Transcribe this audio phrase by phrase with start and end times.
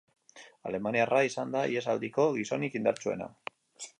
[0.69, 3.31] Alemaniarra izan da ihesaldiko gizonik indartsuena.